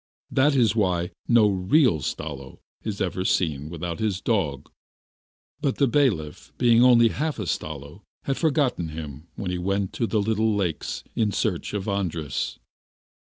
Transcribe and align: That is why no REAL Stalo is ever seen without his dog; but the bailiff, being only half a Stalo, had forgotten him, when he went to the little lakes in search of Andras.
That 0.31 0.55
is 0.55 0.75
why 0.75 1.11
no 1.27 1.47
REAL 1.47 1.99
Stalo 2.01 2.57
is 2.81 3.01
ever 3.01 3.23
seen 3.23 3.69
without 3.69 3.99
his 3.99 4.19
dog; 4.19 4.71
but 5.59 5.75
the 5.75 5.85
bailiff, 5.87 6.51
being 6.57 6.83
only 6.83 7.09
half 7.09 7.37
a 7.37 7.45
Stalo, 7.45 8.01
had 8.23 8.35
forgotten 8.35 8.87
him, 8.89 9.27
when 9.35 9.51
he 9.51 9.59
went 9.59 9.93
to 9.93 10.07
the 10.07 10.19
little 10.19 10.55
lakes 10.55 11.03
in 11.15 11.31
search 11.31 11.75
of 11.75 11.87
Andras. 11.87 12.57